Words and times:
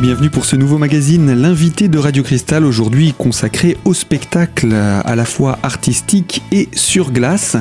et 0.00 0.02
bienvenue 0.02 0.30
pour 0.30 0.44
ce 0.44 0.56
nouveau 0.56 0.78
magazine, 0.78 1.32
l'invité 1.32 1.88
de 1.88 1.98
Radio 1.98 2.22
Cristal, 2.22 2.64
aujourd'hui 2.64 3.14
consacré 3.16 3.76
au 3.84 3.94
spectacle 3.94 4.72
à 4.72 5.16
la 5.16 5.24
fois 5.24 5.58
artistique 5.62 6.42
et 6.52 6.68
sur 6.72 7.12
glace. 7.12 7.56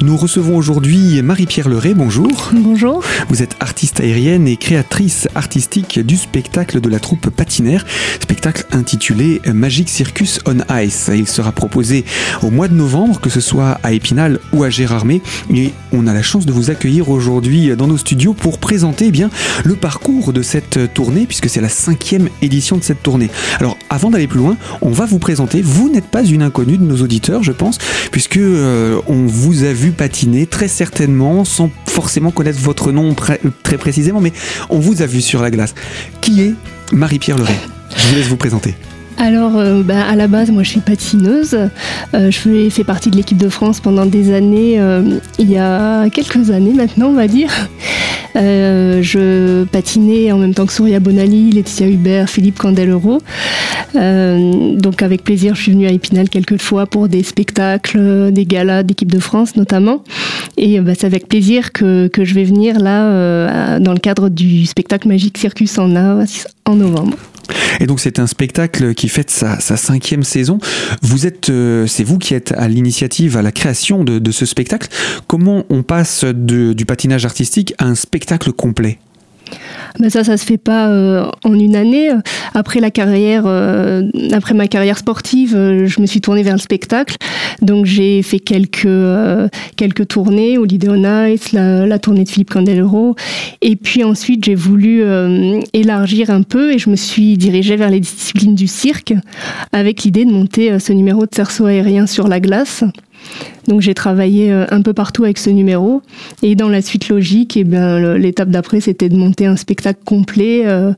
Nous 0.00 0.16
recevons 0.16 0.56
aujourd'hui 0.56 1.20
Marie-Pierre 1.22 1.68
Leray, 1.68 1.94
bonjour. 1.94 2.50
Bonjour. 2.54 3.02
Vous 3.28 3.42
êtes 3.42 3.56
artiste 3.60 4.00
aérienne 4.00 4.48
et 4.48 4.56
créatrice 4.56 5.28
artistique 5.34 6.00
du 6.00 6.16
spectacle 6.16 6.80
de 6.80 6.88
la 6.88 6.98
troupe 6.98 7.30
patinaire, 7.30 7.84
spectacle 8.20 8.64
intitulé 8.72 9.40
Magic 9.46 9.88
Circus 9.88 10.40
on 10.46 10.58
Ice. 10.78 11.10
Il 11.14 11.26
sera 11.26 11.52
proposé 11.52 12.04
au 12.42 12.50
mois 12.50 12.68
de 12.68 12.74
novembre, 12.74 13.20
que 13.20 13.30
ce 13.30 13.40
soit 13.40 13.78
à 13.82 13.92
Épinal 13.92 14.38
ou 14.52 14.64
à 14.64 14.70
Gérardmer, 14.70 15.22
et 15.52 15.72
on 15.92 16.06
a 16.06 16.14
la 16.14 16.22
chance 16.22 16.46
de 16.46 16.52
vous 16.52 16.70
accueillir 16.70 17.10
aujourd'hui 17.10 17.74
dans 17.76 17.86
nos 17.86 17.98
studios 17.98 18.34
pour 18.34 18.58
présenter 18.58 19.06
eh 19.08 19.12
bien 19.12 19.30
le 19.64 19.76
parcours 19.76 20.32
de 20.32 20.42
cette 20.42 20.92
tournée, 20.94 21.26
puisque 21.26 21.48
c'est 21.48 21.60
la 21.60 21.68
cinquième 21.76 22.28
édition 22.42 22.76
de 22.76 22.82
cette 22.82 23.02
tournée. 23.02 23.30
Alors 23.60 23.76
avant 23.90 24.10
d'aller 24.10 24.26
plus 24.26 24.38
loin, 24.38 24.56
on 24.80 24.90
va 24.90 25.06
vous 25.06 25.18
présenter. 25.18 25.62
Vous 25.62 25.88
n'êtes 25.88 26.06
pas 26.06 26.24
une 26.24 26.42
inconnue 26.42 26.78
de 26.78 26.84
nos 26.84 27.02
auditeurs, 27.02 27.42
je 27.42 27.52
pense, 27.52 27.78
puisque 28.10 28.38
euh, 28.38 29.00
on 29.06 29.26
vous 29.26 29.64
a 29.64 29.72
vu 29.72 29.90
patiner 29.90 30.46
très 30.46 30.68
certainement, 30.68 31.44
sans 31.44 31.70
forcément 31.86 32.30
connaître 32.30 32.58
votre 32.58 32.92
nom 32.92 33.14
très 33.14 33.78
précisément, 33.78 34.20
mais 34.20 34.32
on 34.70 34.78
vous 34.78 35.02
a 35.02 35.06
vu 35.06 35.20
sur 35.20 35.42
la 35.42 35.50
glace. 35.50 35.74
Qui 36.20 36.42
est 36.42 36.54
Marie-Pierre 36.92 37.38
Leray 37.38 37.58
Je 37.96 38.06
vous 38.08 38.14
laisse 38.16 38.26
vous 38.26 38.36
présenter. 38.36 38.74
Alors, 39.18 39.56
euh, 39.56 39.82
bah, 39.82 40.04
à 40.08 40.14
la 40.14 40.28
base, 40.28 40.50
moi, 40.50 40.62
je 40.62 40.70
suis 40.70 40.80
patineuse. 40.80 41.56
Euh, 42.14 42.30
je 42.30 42.70
fais, 42.70 42.84
partie 42.84 43.10
de 43.10 43.16
l'équipe 43.16 43.38
de 43.38 43.48
France 43.48 43.80
pendant 43.80 44.06
des 44.06 44.32
années, 44.32 44.80
il 45.38 45.50
y 45.50 45.58
a 45.58 46.08
quelques 46.10 46.50
années 46.50 46.72
maintenant, 46.72 47.08
on 47.08 47.14
va 47.14 47.26
dire. 47.26 47.50
Euh, 48.36 49.02
je 49.02 49.64
patinais 49.64 50.30
en 50.30 50.38
même 50.38 50.52
temps 50.52 50.66
que 50.66 50.72
Souria 50.72 51.00
Bonali, 51.00 51.50
Laetitia 51.52 51.88
Hubert, 51.88 52.28
Philippe 52.28 52.58
Candelero. 52.58 53.22
Euh, 53.94 54.76
donc 54.76 55.02
avec 55.02 55.24
plaisir, 55.24 55.54
je 55.54 55.62
suis 55.62 55.72
venue 55.72 55.86
à 55.86 55.90
Épinal 55.90 56.28
quelques 56.28 56.60
fois 56.60 56.86
pour 56.86 57.08
des 57.08 57.22
spectacles, 57.22 58.30
des 58.32 58.44
galas 58.44 58.82
d'équipe 58.82 59.10
de 59.10 59.18
France 59.18 59.56
notamment. 59.56 60.02
Et 60.58 60.80
bah, 60.80 60.92
c'est 60.98 61.06
avec 61.06 61.28
plaisir 61.28 61.72
que, 61.72 62.10
je 62.16 62.34
vais 62.34 62.44
venir 62.44 62.78
là 62.78 63.06
euh, 63.06 63.78
dans 63.78 63.92
le 63.92 63.98
cadre 63.98 64.28
du 64.28 64.66
spectacle 64.66 65.08
Magique 65.08 65.38
Circus 65.38 65.78
en 65.78 65.96
A 65.96 66.24
en 66.66 66.76
novembre. 66.76 67.16
Et 67.80 67.86
donc 67.86 68.00
c'est 68.00 68.18
un 68.18 68.26
spectacle 68.26 68.94
qui 68.94 69.08
fête 69.08 69.30
sa, 69.30 69.58
cinquième 69.60 70.22
saison. 70.22 70.58
Vous 71.02 71.26
êtes, 71.26 71.50
euh, 71.50 71.86
c'est 71.86 72.04
vous 72.04 72.18
qui 72.18 72.34
êtes 72.34 72.52
à 72.52 72.68
l'initiative, 72.68 73.36
à 73.36 73.42
la 73.42 73.52
création 73.52 74.04
de, 74.04 74.30
ce 74.30 74.44
spectacle. 74.44 74.88
Comment 75.26 75.64
on 75.70 75.82
passe 75.82 76.24
du 76.24 76.84
patinage 76.86 77.24
artistique 77.24 77.74
à 77.78 77.86
un 77.86 77.94
spectacle 77.94 78.52
complet? 78.52 78.98
Mais 79.98 80.10
ça, 80.10 80.24
ça 80.24 80.36
se 80.36 80.44
fait 80.44 80.58
pas 80.58 80.88
euh, 80.88 81.24
en 81.44 81.54
une 81.54 81.76
année. 81.76 82.10
Après 82.54 82.80
la 82.80 82.90
carrière, 82.90 83.44
euh, 83.46 84.02
après 84.32 84.54
ma 84.54 84.68
carrière 84.68 84.98
sportive, 84.98 85.54
euh, 85.56 85.86
je 85.86 86.00
me 86.00 86.06
suis 86.06 86.20
tournée 86.20 86.42
vers 86.42 86.54
le 86.54 86.60
spectacle. 86.60 87.16
Donc 87.62 87.86
j'ai 87.86 88.22
fait 88.22 88.38
quelques 88.38 88.88
quelques 89.76 90.08
tournées, 90.08 90.58
Holiday 90.58 90.88
on 90.90 91.26
Ice, 91.26 91.52
la, 91.52 91.86
la, 91.86 91.98
tournée 91.98 92.24
de 92.24 92.28
Philippe 92.28 92.50
Candelero, 92.50 93.16
et 93.62 93.76
puis 93.76 94.04
ensuite 94.04 94.44
j'ai 94.44 94.54
voulu 94.54 95.02
élargir 95.72 96.30
un 96.30 96.42
peu 96.42 96.72
et 96.72 96.78
je 96.78 96.90
me 96.90 96.96
suis 96.96 97.38
dirigée 97.38 97.76
vers 97.76 97.88
les 97.88 98.00
disciplines 98.00 98.54
du 98.54 98.66
cirque 98.66 99.14
avec 99.72 100.02
l'idée 100.02 100.24
de 100.26 100.30
monter 100.30 100.78
ce 100.78 100.92
numéro 100.92 101.24
de 101.24 101.34
cerceau 101.34 101.66
aérien 101.66 102.06
sur 102.06 102.28
la 102.28 102.40
glace. 102.40 102.84
Donc 103.68 103.80
j'ai 103.80 103.94
travaillé 103.94 104.52
euh, 104.52 104.66
un 104.70 104.82
peu 104.82 104.92
partout 104.92 105.24
avec 105.24 105.38
ce 105.38 105.50
numéro. 105.50 106.02
Et 106.42 106.54
dans 106.54 106.68
la 106.68 106.82
suite 106.82 107.08
logique, 107.08 107.56
eh 107.56 107.64
bien, 107.64 108.16
l'étape 108.16 108.50
d'après, 108.50 108.80
c'était 108.80 109.08
de 109.08 109.16
monter 109.16 109.46
un 109.46 109.56
spectacle 109.56 110.00
complet. 110.04 110.62
Euh, 110.66 110.92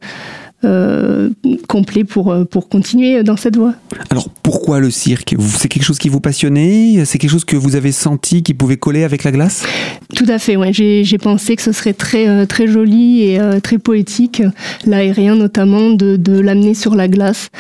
euh, 0.65 1.31
complet 1.69 2.03
pour, 2.03 2.33
euh, 2.33 2.45
pour 2.45 2.69
continuer 2.69 3.23
dans 3.23 3.37
cette 3.37 3.57
voie. 3.57 3.75
Alors 4.11 4.29
pourquoi 4.43 4.81
le 4.81 4.91
cirque? 4.91 5.37
C'est 5.57 5.69
quelque 5.69 5.85
chose 5.85 5.99
qui 5.99 6.09
vous 6.09 6.19
passionnait? 6.19 7.05
C'est 7.05 7.19
quelque 7.19 7.31
chose 7.31 7.45
que 7.45 7.55
vous 7.55 7.77
avez 7.77 7.93
senti 7.93 8.43
qui 8.43 8.55
pouvait 8.55 8.77
coller 8.77 9.05
avec 9.05 9.23
la 9.23 9.31
glace? 9.31 9.65
Tout 10.17 10.25
à 10.27 10.41
fait, 10.41 10.57
ouais. 10.57 10.73
j'ai 10.73 11.19
pensé 11.19 11.55
que 11.55 11.63
ce 11.63 11.71
serait 11.71 11.93
très, 11.93 12.29
euh, 12.29 12.45
très 12.45 12.67
joli 12.67 13.23
et 13.23 13.39
très 13.63 13.79
poétique, 13.79 14.43
l'aérien 14.85 15.37
notamment, 15.37 15.91
de, 15.91 16.17
de 16.17 16.41
l'amener 16.41 16.75
sur 16.75 16.97
la 16.97 17.07
glace. 17.07 17.51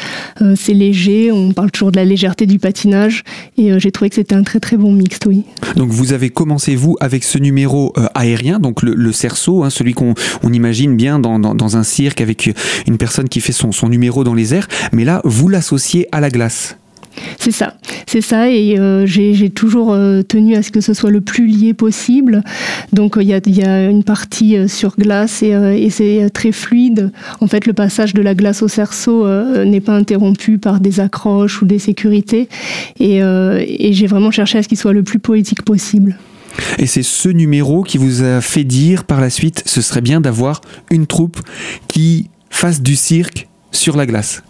C'est 0.56 0.74
léger, 0.74 1.30
on 1.30 1.52
parle 1.52 1.70
toujours 1.70 1.92
de 1.92 1.96
la 1.96 2.04
légèreté 2.04 2.46
du 2.46 2.58
patinage 2.58 3.22
et 3.56 3.78
j'ai 3.78 3.92
trouvé 3.92 4.08
que 4.08 4.16
c'était 4.16 4.34
un 4.34 4.42
très 4.42 4.60
très 4.60 4.76
bon 4.76 4.92
mixte, 4.92 5.26
oui. 5.26 5.44
Donc 5.76 5.90
vous 5.90 6.12
avez 6.12 6.30
commencé 6.30 6.74
vous 6.74 6.96
avec 7.00 7.22
ce 7.22 7.38
numéro 7.38 7.92
aérien, 8.14 8.58
donc 8.58 8.82
le, 8.82 9.12
cerceau, 9.12 9.62
hein, 9.62 9.70
celui 9.70 9.94
qu'on 9.94 10.14
on 10.42 10.52
imagine 10.52 10.96
bien 10.96 11.18
dans, 11.18 11.38
dans, 11.38 11.54
dans 11.54 11.76
un 11.76 11.82
cirque 11.82 12.20
avec 12.20 12.50
une 12.88 12.98
personne 12.98 13.28
qui 13.28 13.40
fait 13.40 13.52
son, 13.52 13.72
son 13.72 13.88
numéro 13.88 14.24
dans 14.24 14.34
les 14.34 14.54
airs, 14.54 14.68
mais 14.92 15.04
là, 15.04 15.20
vous 15.24 15.48
l'associez 15.48 16.08
à 16.12 16.20
la 16.20 16.30
glace. 16.30 16.76
C'est 17.38 17.50
ça, 17.50 17.74
c'est 18.06 18.20
ça, 18.20 18.48
et 18.48 18.78
euh, 18.78 19.04
j'ai 19.06 19.50
toujours 19.50 19.92
euh, 19.92 20.22
tenu 20.22 20.54
à 20.54 20.62
ce 20.62 20.70
que 20.70 20.80
ce 20.80 20.94
soit 20.94 21.10
le 21.10 21.20
plus 21.20 21.46
lié 21.46 21.74
possible. 21.74 22.42
Donc 22.92 23.16
il 23.20 23.26
y, 23.26 23.62
a, 23.64 23.88
une 23.88 24.04
partie 24.04 24.56
euh, 24.56 24.68
sur 24.68 24.96
glace 24.96 25.42
et, 25.42 25.90
c'est 25.90 26.30
très 26.30 26.52
fluide. 26.52 27.12
En 27.40 27.46
fait, 27.46 27.66
le 27.66 27.72
passage 27.72 28.14
de 28.14 28.22
la 28.22 28.34
glace 28.34 28.62
au 28.62 28.68
cerceau 28.68 29.26
n'est 29.64 29.80
pas 29.80 29.94
interrompu 29.94 30.58
par 30.58 30.80
des 30.80 31.00
accroches 31.00 31.60
ou 31.62 31.66
des 31.66 31.78
sécurités, 31.78 32.48
et, 33.00 33.18
et 33.18 33.92
j'ai 33.92 34.06
vraiment 34.06 34.30
cherché 34.30 34.58
à 34.58 34.62
ce 34.62 34.68
qu'il 34.68 34.78
soit 34.78 34.92
le 34.92 35.02
plus 35.02 35.18
poétique 35.18 35.62
possible. 35.62 36.16
Et 36.78 36.86
c'est 36.86 37.02
ce 37.02 37.28
numéro 37.28 37.82
qui 37.82 37.98
vous 37.98 38.22
a 38.22 38.40
fait 38.40 38.64
dire 38.64 39.04
par 39.04 39.20
la 39.20 39.30
suite, 39.30 39.62
ce 39.66 39.80
serait 39.80 40.00
bien 40.00 40.20
d'avoir 40.20 40.60
une 40.90 41.06
troupe 41.06 41.40
qui 41.88 42.28
fasse 42.50 42.80
du 42.80 42.96
cirque 42.96 43.48
sur 43.72 43.96
la 43.96 44.06
glace 44.06 44.42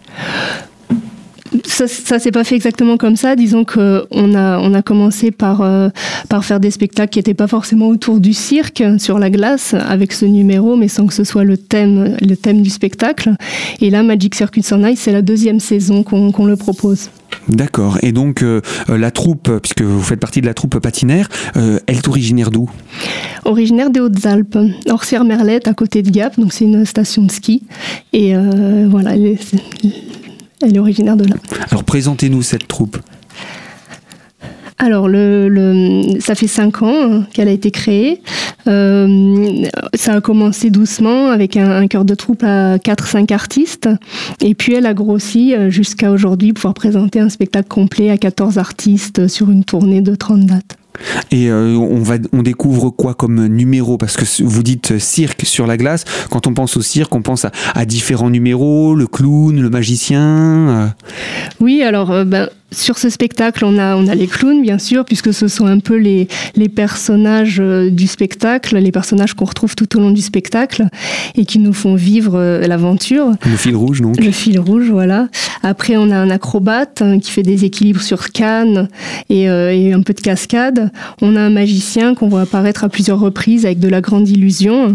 ça, 1.65 1.87
ça 1.87 2.19
s'est 2.19 2.31
pas 2.31 2.43
fait 2.43 2.55
exactement 2.55 2.97
comme 2.97 3.15
ça. 3.15 3.35
Disons 3.35 3.65
qu'on 3.65 4.35
a, 4.35 4.59
on 4.59 4.73
a 4.73 4.81
commencé 4.81 5.31
par, 5.31 5.61
euh, 5.61 5.89
par 6.29 6.45
faire 6.45 6.59
des 6.59 6.71
spectacles 6.71 7.11
qui 7.11 7.19
n'étaient 7.19 7.33
pas 7.33 7.47
forcément 7.47 7.87
autour 7.87 8.19
du 8.19 8.33
cirque 8.33 8.83
sur 8.97 9.19
la 9.19 9.29
glace 9.29 9.73
avec 9.73 10.13
ce 10.13 10.25
numéro, 10.25 10.75
mais 10.75 10.87
sans 10.87 11.07
que 11.07 11.13
ce 11.13 11.23
soit 11.23 11.43
le 11.43 11.57
thème, 11.57 12.15
le 12.21 12.35
thème 12.35 12.61
du 12.61 12.69
spectacle. 12.69 13.33
Et 13.81 13.89
là, 13.89 14.03
Magic 14.03 14.35
Circuit 14.35 14.63
on 14.71 14.85
Ice, 14.85 14.99
c'est 14.99 15.11
la 15.11 15.21
deuxième 15.21 15.59
saison 15.59 16.03
qu'on 16.03 16.45
le 16.45 16.55
propose. 16.55 17.09
D'accord. 17.47 17.97
Et 18.01 18.11
donc 18.11 18.43
euh, 18.43 18.61
la 18.87 19.11
troupe, 19.11 19.51
puisque 19.61 19.81
vous 19.81 20.01
faites 20.01 20.19
partie 20.19 20.41
de 20.41 20.45
la 20.45 20.53
troupe 20.53 20.79
patinaire, 20.79 21.29
euh, 21.57 21.79
elle 21.87 21.97
est 21.97 22.07
originaire 22.07 22.51
d'où? 22.51 22.69
Originaire 23.45 23.89
des 23.89 23.99
Hautes-Alpes, 23.99 24.57
Orsières-Merlette, 24.87 25.67
à 25.67 25.73
côté 25.73 26.01
de 26.01 26.09
Gap. 26.09 26.39
Donc 26.39 26.53
c'est 26.53 26.65
une 26.65 26.85
station 26.85 27.23
de 27.23 27.31
ski. 27.31 27.63
Et 28.13 28.35
euh, 28.35 28.87
voilà, 28.89 29.15
elle 30.61 30.75
est 30.75 30.79
originaire 30.79 31.17
de 31.17 31.25
là. 31.25 31.35
Alors 31.69 31.83
présentez-nous 31.83 32.41
cette 32.41 32.67
troupe. 32.67 32.97
Alors, 34.81 35.09
le, 35.09 36.19
ça 36.21 36.35
fait 36.35 36.47
cinq 36.47 36.81
ans 36.81 37.23
qu'elle 37.33 37.49
a 37.49 37.51
été 37.51 37.69
créée. 37.69 38.21
Euh, 38.67 39.67
ça 39.93 40.13
a 40.13 40.21
commencé 40.21 40.69
doucement 40.69 41.31
avec 41.31 41.57
un, 41.57 41.69
un 41.69 41.87
chœur 41.87 42.05
de 42.05 42.15
troupe 42.15 42.43
à 42.43 42.77
4-5 42.77 43.33
artistes. 43.33 43.89
Et 44.39 44.55
puis, 44.55 44.73
elle 44.73 44.85
a 44.85 44.93
grossi 44.93 45.53
euh, 45.53 45.69
jusqu'à 45.69 46.11
aujourd'hui 46.11 46.53
pouvoir 46.53 46.73
présenter 46.73 47.19
un 47.19 47.27
spectacle 47.27 47.67
complet 47.67 48.09
à 48.09 48.17
14 48.17 48.57
artistes 48.57 49.27
sur 49.27 49.51
une 49.51 49.65
tournée 49.65 50.01
de 50.01 50.15
30 50.15 50.45
dates. 50.45 50.77
Et 51.31 51.49
euh, 51.49 51.75
on, 51.75 52.01
va, 52.01 52.15
on 52.33 52.41
découvre 52.41 52.89
quoi 52.89 53.13
comme 53.13 53.47
numéro? 53.47 53.97
Parce 53.97 54.17
que 54.17 54.43
vous 54.43 54.63
dites 54.63 54.99
cirque 54.99 55.45
sur 55.45 55.67
la 55.67 55.77
glace. 55.77 56.05
Quand 56.29 56.47
on 56.47 56.53
pense 56.53 56.77
au 56.77 56.81
cirque, 56.81 57.13
on 57.15 57.21
pense 57.21 57.45
à, 57.45 57.85
différents 57.85 58.29
numéros, 58.29 58.95
le 58.95 59.07
clown, 59.07 59.59
le 59.59 59.69
magicien. 59.69 60.93
Oui, 61.59 61.81
alors 61.81 62.25
ben, 62.25 62.49
sur 62.71 62.97
ce 62.97 63.09
spectacle, 63.09 63.65
on 63.65 63.77
a, 63.79 63.95
on 63.95 64.07
a 64.07 64.15
les 64.15 64.27
clowns, 64.27 64.61
bien 64.61 64.77
sûr, 64.77 65.05
puisque 65.05 65.33
ce 65.33 65.47
sont 65.47 65.65
un 65.65 65.79
peu 65.79 65.95
les, 65.95 66.27
les 66.55 66.69
personnages 66.69 67.59
euh, 67.59 67.89
du 67.89 68.07
spectacle, 68.07 68.77
les 68.77 68.91
personnages 68.91 69.33
qu'on 69.33 69.45
retrouve 69.45 69.75
tout 69.75 69.97
au 69.97 69.99
long 69.99 70.11
du 70.11 70.21
spectacle 70.21 70.87
et 71.35 71.45
qui 71.45 71.59
nous 71.59 71.73
font 71.73 71.95
vivre 71.95 72.35
euh, 72.35 72.67
l'aventure. 72.67 73.31
Le 73.45 73.57
fil 73.57 73.75
rouge, 73.75 74.01
donc. 74.01 74.23
Le 74.23 74.31
fil 74.31 74.59
rouge, 74.59 74.89
voilà. 74.89 75.27
Après, 75.63 75.97
on 75.97 76.11
a 76.11 76.17
un 76.17 76.29
acrobate 76.29 77.01
hein, 77.01 77.19
qui 77.19 77.31
fait 77.31 77.43
des 77.43 77.65
équilibres 77.65 78.01
sur 78.01 78.31
canne 78.31 78.87
et, 79.29 79.49
euh, 79.49 79.73
et, 79.73 79.93
un 79.93 80.01
peu 80.01 80.13
de 80.13 80.21
cascade. 80.21 80.91
On 81.21 81.35
a 81.35 81.41
un 81.41 81.49
magicien 81.49 82.15
qu'on 82.15 82.29
voit 82.29 82.41
apparaître 82.41 82.83
à 82.83 82.89
plusieurs 82.89 83.19
reprises 83.19 83.65
avec 83.65 83.79
de 83.79 83.89
la 83.89 84.01
grande 84.01 84.27
illusion. 84.29 84.93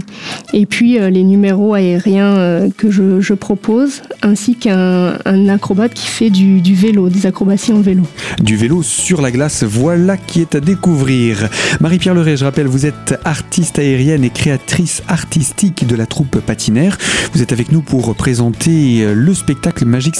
Et 0.52 0.66
puis, 0.66 0.98
les 0.98 1.24
numéros 1.24 1.74
aériens 1.74 2.68
que 2.76 2.90
je, 2.90 3.34
propose, 3.34 4.02
ainsi 4.22 4.54
qu'un 4.54 5.18
un 5.24 5.48
acrobate 5.48 5.92
qui 5.92 6.06
fait 6.06 6.30
du, 6.30 6.60
vélo, 6.74 7.08
des 7.08 7.26
acrobaties 7.26 7.72
vélo. 7.72 8.02
Du 8.42 8.56
vélo 8.56 8.82
sur 8.82 9.20
la 9.20 9.30
glace, 9.30 9.64
voilà 9.64 10.16
qui 10.16 10.40
est 10.40 10.54
à 10.54 10.60
découvrir. 10.60 11.48
Marie-Pierre 11.80 12.14
Leray, 12.14 12.36
je 12.36 12.44
rappelle, 12.44 12.66
vous 12.66 12.86
êtes 12.86 13.18
artiste 13.24 13.78
aérienne 13.78 14.24
et 14.24 14.30
créatrice 14.30 15.02
artistique 15.08 15.86
de 15.86 15.96
la 15.96 16.06
troupe 16.06 16.40
patinaire. 16.40 16.96
Vous 17.32 17.42
êtes 17.42 17.52
avec 17.52 17.72
nous 17.72 17.82
pour 17.82 18.14
présenter 18.14 19.06
le 19.12 19.34
spectacle 19.34 19.84
Magic 19.84 20.14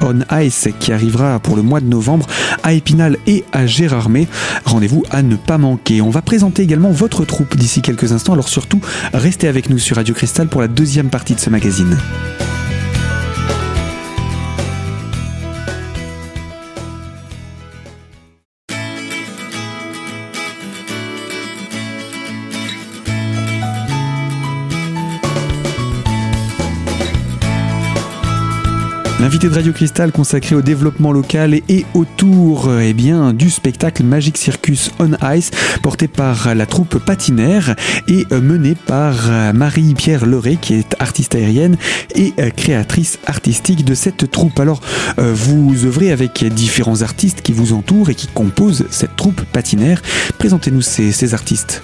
On 0.00 0.20
Ice 0.40 0.68
qui 0.80 0.92
arrivera 0.92 1.38
pour 1.38 1.56
le 1.56 1.62
mois 1.62 1.80
de 1.80 1.86
novembre 1.86 2.26
à 2.62 2.72
Épinal 2.72 3.16
et 3.26 3.44
à 3.52 3.66
Gérardmer. 3.66 4.28
Rendez-vous 4.64 5.04
à 5.10 5.22
ne 5.22 5.36
pas 5.36 5.58
manquer. 5.58 6.00
On 6.00 6.10
va 6.10 6.22
présenter 6.22 6.62
également 6.62 6.90
votre 6.90 7.24
troupe 7.24 7.56
d'ici 7.56 7.82
quelques 7.82 8.12
instants, 8.12 8.32
alors 8.32 8.48
surtout 8.48 8.80
restez 9.12 9.48
avec 9.48 9.70
nous 9.70 9.78
sur 9.78 9.96
Radio 9.96 10.14
Cristal 10.14 10.48
pour 10.48 10.60
la 10.60 10.68
deuxième 10.68 11.10
partie 11.10 11.34
de 11.34 11.40
ce 11.40 11.50
magazine. 11.50 11.96
L'invité 29.20 29.48
de 29.48 29.54
Radio 29.54 29.72
Cristal 29.72 30.12
consacré 30.12 30.54
au 30.54 30.62
développement 30.62 31.10
local 31.10 31.54
et 31.54 31.84
autour 31.94 32.70
eh 32.80 32.92
bien, 32.92 33.32
du 33.32 33.50
spectacle 33.50 34.04
Magic 34.04 34.38
Circus 34.38 34.92
on 35.00 35.10
Ice 35.34 35.50
porté 35.82 36.06
par 36.06 36.54
la 36.54 36.66
troupe 36.66 36.98
patinaire 36.98 37.74
et 38.06 38.24
mené 38.30 38.76
par 38.76 39.14
Marie-Pierre 39.54 40.24
Leray 40.24 40.56
qui 40.56 40.74
est 40.74 40.94
artiste 41.00 41.34
aérienne 41.34 41.76
et 42.14 42.32
créatrice 42.56 43.18
artistique 43.26 43.84
de 43.84 43.94
cette 43.94 44.30
troupe. 44.30 44.60
Alors 44.60 44.80
vous 45.16 45.84
œuvrez 45.84 46.12
avec 46.12 46.44
différents 46.44 47.02
artistes 47.02 47.42
qui 47.42 47.52
vous 47.52 47.72
entourent 47.72 48.10
et 48.10 48.14
qui 48.14 48.28
composent 48.28 48.86
cette 48.90 49.16
troupe 49.16 49.42
patinaire. 49.52 50.00
Présentez-nous 50.38 50.82
ces 50.82 51.34
artistes. 51.34 51.82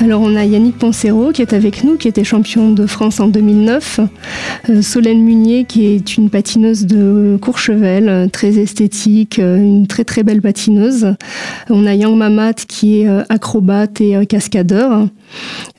Alors 0.00 0.20
on 0.20 0.34
a 0.34 0.44
Yannick 0.44 0.78
Poncero 0.78 1.30
qui 1.30 1.42
est 1.42 1.52
avec 1.52 1.84
nous, 1.84 1.96
qui 1.96 2.08
était 2.08 2.24
champion 2.24 2.70
de 2.72 2.86
France 2.86 3.20
en 3.20 3.28
2009. 3.28 4.00
Euh, 4.68 4.82
Solène 4.82 5.22
Munier 5.22 5.64
qui 5.64 5.86
est 5.86 6.16
une 6.16 6.28
patineuse 6.28 6.86
de 6.86 7.38
Courchevel, 7.40 8.08
euh, 8.08 8.26
très 8.26 8.58
esthétique, 8.58 9.38
euh, 9.38 9.56
une 9.56 9.86
très 9.86 10.04
très 10.04 10.24
belle 10.24 10.42
patineuse. 10.42 11.14
On 11.70 11.86
a 11.86 11.94
Yang 11.94 12.16
Mamat 12.16 12.54
qui 12.66 13.00
est 13.00 13.08
acrobate 13.28 14.00
et 14.00 14.26
cascadeur. 14.26 15.08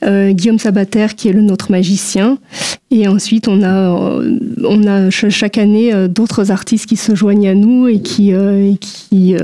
Guillaume 0.02 0.58
Sabater 0.58 1.08
qui 1.16 1.28
est 1.28 1.32
le 1.32 1.42
nôtre 1.42 1.70
magicien. 1.70 2.38
Et 2.90 3.06
ensuite 3.08 3.48
on 3.48 3.62
a, 3.62 3.90
on 4.64 4.86
a 4.86 5.10
chaque 5.10 5.58
année 5.58 5.92
d'autres 6.08 6.50
artistes 6.50 6.86
qui 6.86 6.96
se 6.96 7.14
joignent 7.14 7.48
à 7.48 7.54
nous 7.54 7.88
et 7.88 8.00
qui, 8.00 8.32
qui 8.80 9.34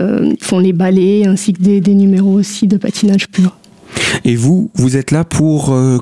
font 0.40 0.58
les 0.58 0.72
ballets 0.72 1.26
ainsi 1.26 1.52
que 1.52 1.62
des, 1.62 1.80
des 1.80 1.94
numéros 1.94 2.32
aussi 2.32 2.66
de 2.66 2.76
patinage 2.76 3.28
pur. 3.28 3.59
Et 4.24 4.36
vous, 4.36 4.70
vous 4.74 4.96
êtes 4.96 5.10
là 5.10 5.24
pour 5.24 5.72
euh, 5.72 5.98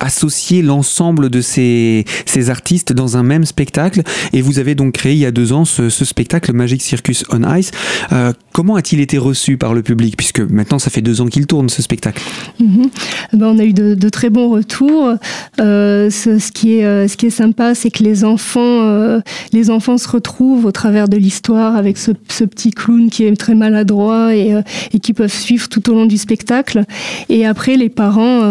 associer 0.00 0.62
l'ensemble 0.62 1.28
de 1.30 1.40
ces, 1.40 2.04
artistes 2.48 2.92
dans 2.92 3.16
un 3.16 3.22
même 3.22 3.44
spectacle. 3.44 4.02
Et 4.32 4.42
vous 4.42 4.58
avez 4.58 4.74
donc 4.74 4.94
créé 4.94 5.12
il 5.12 5.18
y 5.18 5.26
a 5.26 5.30
deux 5.30 5.52
ans 5.52 5.64
ce, 5.64 5.88
spectacle 5.90 6.52
Magic 6.52 6.82
Circus 6.82 7.24
on 7.30 7.42
Ice. 7.56 7.70
Euh, 8.12 8.32
comment 8.58 8.74
a-t-il 8.74 9.00
été 9.00 9.18
reçu 9.18 9.56
par 9.56 9.72
le 9.72 9.82
public 9.82 10.16
Puisque 10.16 10.40
maintenant, 10.40 10.80
ça 10.80 10.90
fait 10.90 11.00
deux 11.00 11.20
ans 11.20 11.26
qu'il 11.26 11.46
tourne 11.46 11.68
ce 11.68 11.80
spectacle. 11.80 12.20
Mhm. 12.58 12.90
ben, 13.34 13.46
on 13.54 13.58
a 13.60 13.62
eu 13.62 13.72
de, 13.72 14.08
très 14.08 14.30
bons 14.30 14.50
retours. 14.50 15.14
Euh, 15.60 16.10
ce, 16.10 16.50
qui 16.50 16.74
est, 16.74 16.84
euh, 16.84 17.06
ce 17.06 17.16
qui 17.16 17.26
est 17.26 17.30
sympa, 17.30 17.76
c'est 17.76 17.90
que 17.90 18.02
les 18.02 18.24
enfants, 18.24 19.20
les 19.52 19.70
enfants 19.70 19.96
se 19.96 20.08
retrouvent 20.08 20.64
au 20.64 20.72
travers 20.72 21.08
de 21.08 21.16
l'histoire 21.16 21.76
avec 21.76 21.98
ce, 21.98 22.10
petit 22.10 22.72
clown 22.72 23.10
qui 23.10 23.22
est 23.22 23.36
très 23.36 23.54
maladroit 23.54 24.34
et, 24.34 24.60
qui 25.00 25.12
peuvent 25.12 25.32
suivre 25.32 25.68
tout 25.68 25.88
au 25.88 25.94
long 25.94 26.06
du 26.06 26.18
spectacle. 26.18 26.82
Et 27.28 27.46
après, 27.46 27.76
les 27.76 27.90
parents 27.90 28.42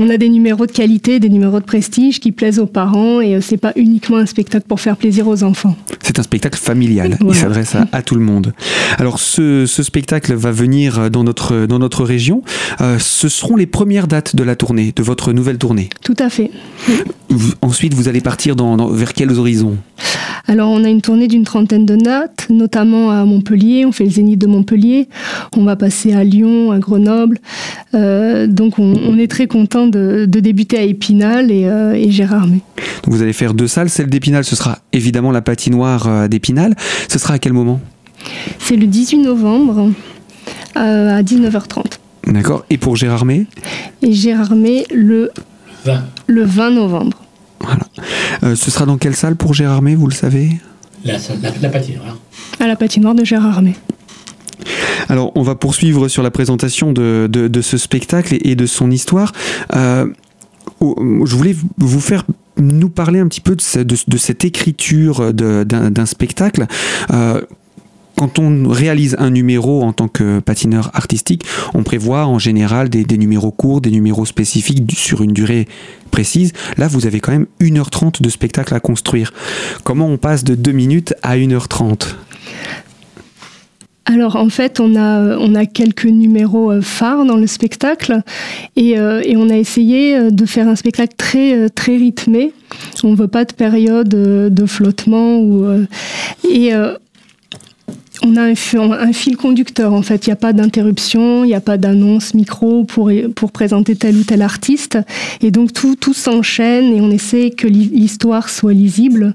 on 0.00 0.08
a 0.08 0.16
des 0.16 0.30
numéros 0.30 0.66
de 0.66 0.72
qualité, 0.72 1.20
des 1.20 1.28
numéros 1.28 1.60
de 1.60 1.64
prestige 1.64 2.20
qui 2.20 2.32
plaisent 2.32 2.58
aux 2.58 2.66
parents 2.66 3.20
et 3.20 3.34
euh, 3.34 3.40
c'est 3.42 3.58
pas 3.58 3.72
uniquement 3.76 4.16
un 4.16 4.24
spectacle 4.24 4.64
pour 4.66 4.80
faire 4.80 4.96
plaisir 4.96 5.28
aux 5.28 5.44
enfants. 5.44 5.76
C'est 6.02 6.18
un 6.18 6.22
spectacle 6.22 6.58
familial. 6.58 7.18
Il 7.20 7.34
s'adresse 7.34 7.76
à, 7.92 8.02
tout 8.02 8.14
le 8.14 8.22
monde. 8.22 8.54
Alors 8.96 9.20
ce, 9.20 9.66
spectacle 9.66 10.34
va 10.34 10.50
venir 10.52 11.10
dans 11.10 11.22
notre 11.22 11.66
dans 11.66 11.78
notre 11.78 12.04
région. 12.04 12.42
Euh, 12.80 12.98
ce 12.98 13.28
seront 13.28 13.56
les 13.56 13.66
premières 13.66 14.08
dates 14.08 14.34
de 14.34 14.42
la 14.42 14.56
tournée, 14.56 14.92
de 14.96 15.02
votre 15.02 15.32
nouvelle 15.32 15.58
tournée. 15.58 15.90
Tout 16.02 16.16
à 16.18 16.30
fait. 16.30 16.50
ensuite, 17.60 17.92
vous 17.92 18.08
allez 18.08 18.22
partir 18.22 18.56
dans, 18.56 18.88
vers 18.88 19.12
quels 19.12 19.38
horizons? 19.38 19.76
Alors 20.46 20.70
on 20.70 20.82
a 20.82 20.88
une 20.88 21.02
tournée 21.02 21.28
d'une 21.28 21.44
trentaine 21.44 21.86
de 21.86 21.94
dates, 21.94 22.46
notamment 22.50 23.10
à 23.10 23.24
Montpellier, 23.24 23.84
on 23.84 23.92
fait 23.92 24.04
le 24.04 24.10
Zénith 24.10 24.40
de 24.40 24.46
Montpellier, 24.46 25.08
on 25.56 25.64
va 25.64 25.76
passer 25.76 26.12
à 26.12 26.24
Lyon, 26.24 26.72
à 26.72 26.78
Grenoble. 26.78 27.38
Euh, 27.94 28.46
donc 28.46 28.78
on, 28.78 29.18
est 29.18 29.28
très 29.30 29.46
content 29.46 29.86
de, 29.86 30.26
débuter 30.26 30.78
à 30.78 30.82
Épinal 30.82 31.50
et, 31.50 31.66
euh, 31.66 31.92
et 31.92 32.10
Gérardmer. 32.10 32.60
Donc 33.04 33.14
vous 33.14 33.22
allez 33.22 33.32
faire 33.32 33.54
deux 33.54 33.66
salles, 33.66 33.90
celle 33.90 34.08
d'Épinal 34.08 34.44
ce 34.44 34.54
sera 34.54 34.78
évidemment 34.92 35.32
la 35.32 35.42
patinoire 35.42 36.06
euh, 36.06 36.28
d'Épinal. 36.28 36.74
Ce 37.08 37.18
sera 37.18 37.34
à 37.34 37.38
quel 37.38 37.52
moment? 37.52 37.80
C'est 38.58 38.76
le 38.76 38.86
18 38.86 39.18
novembre 39.18 39.90
à 40.74 41.22
19h30. 41.22 41.84
D'accord. 42.26 42.64
Et 42.70 42.78
pour 42.78 42.96
Gérardmer 42.96 43.46
Et 44.02 44.12
Gérardmer 44.12 44.86
le 44.92 45.30
Le 46.26 46.44
20 46.44 46.70
novembre. 46.70 47.22
Voilà. 47.60 47.86
Euh, 48.42 48.56
ce 48.56 48.70
sera 48.70 48.86
dans 48.86 48.96
quelle 48.96 49.16
salle 49.16 49.36
pour 49.36 49.54
Gérardmer, 49.54 49.94
vous 49.94 50.06
le 50.06 50.14
savez? 50.14 50.50
La, 51.04 51.18
patinoire. 51.70 52.18
À 52.58 52.66
la 52.66 52.76
patinoire 52.76 53.14
de 53.14 53.24
Gérardmer. 53.24 53.74
Alors, 55.08 55.32
on 55.34 55.42
va 55.42 55.54
poursuivre 55.54 56.08
sur 56.08 56.22
la 56.22 56.30
présentation 56.30 56.92
de, 56.92 57.60
ce 57.62 57.76
spectacle 57.76 58.36
et, 58.40 58.54
de 58.54 58.66
son 58.66 58.90
histoire. 58.90 59.32
Euh, 59.74 60.06
je 60.80 61.36
voulais 61.36 61.54
vous 61.78 62.00
faire 62.00 62.24
nous 62.56 62.90
parler 62.90 63.20
un 63.20 63.28
petit 63.28 63.40
peu 63.40 63.56
de, 63.56 64.16
cette 64.16 64.44
écriture 64.44 65.32
d'un 65.34 66.06
spectacle. 66.06 66.66
Euh, 67.10 67.40
quand 68.16 68.38
on 68.38 68.68
réalise 68.68 69.16
un 69.18 69.30
numéro 69.30 69.82
en 69.82 69.94
tant 69.94 70.08
que 70.08 70.40
patineur 70.40 70.90
artistique, 70.92 71.44
on 71.72 71.82
prévoit 71.82 72.26
en 72.26 72.38
général 72.38 72.90
des, 72.90 73.04
numéros 73.16 73.50
courts, 73.50 73.80
des 73.80 73.90
numéros 73.90 74.26
spécifiques 74.26 74.92
sur 74.94 75.22
une 75.22 75.32
durée 75.32 75.66
précise. 76.10 76.52
Là, 76.76 76.86
vous 76.86 77.06
avez 77.06 77.20
quand 77.20 77.32
même 77.32 77.46
1h30 77.62 78.20
de 78.20 78.28
spectacle 78.28 78.74
à 78.74 78.80
construire. 78.80 79.32
Comment 79.84 80.06
on 80.06 80.18
passe 80.18 80.44
de 80.44 80.54
2 80.54 80.72
minutes 80.72 81.14
à 81.22 81.38
1h30 81.38 82.16
alors 84.10 84.36
en 84.36 84.48
fait, 84.48 84.80
on 84.80 84.96
a, 84.96 85.36
on 85.38 85.54
a 85.54 85.66
quelques 85.66 86.06
numéros 86.06 86.72
euh, 86.72 86.80
phares 86.82 87.24
dans 87.24 87.36
le 87.36 87.46
spectacle 87.46 88.22
et, 88.76 88.98
euh, 88.98 89.22
on 89.36 89.48
a 89.48 89.56
essayé 89.56 90.16
euh, 90.16 90.30
de 90.30 90.44
faire 90.46 90.68
un 90.68 90.74
spectacle 90.74 91.14
très, 91.16 91.68
très 91.70 91.96
rythmé. 91.96 92.52
On 93.04 93.12
ne 93.12 93.16
veut 93.16 93.28
pas 93.28 93.44
de 93.44 93.52
période 93.52 94.08
de 94.08 94.66
flottement. 94.66 95.38
Ou, 95.38 95.64
on 98.22 98.36
a 98.36 98.42
un, 98.42 99.12
fil 99.12 99.36
conducteur 99.36 99.92
en 99.92 100.02
fait. 100.02 100.26
Il 100.26 100.30
n'y 100.30 100.34
a 100.34 100.36
pas 100.36 100.52
d'interruption, 100.52 101.44
il 101.44 101.48
n'y 101.48 101.54
a 101.54 101.60
pas 101.60 101.78
d'annonce 101.78 102.34
micro 102.34 102.84
pour, 102.84 103.10
pour 103.34 103.52
présenter 103.52 103.96
tel 103.96 104.16
ou 104.16 104.24
tel 104.24 104.42
artiste. 104.42 104.98
Et 105.40 105.50
donc 105.50 105.72
tout, 105.72 105.96
tout 105.96 106.14
s'enchaîne 106.14 106.96
et 106.96 107.00
on 107.00 107.10
essaie 107.10 107.50
que 107.50 107.66
l'histoire 107.66 108.48
soit 108.48 108.72
lisible. 108.72 109.34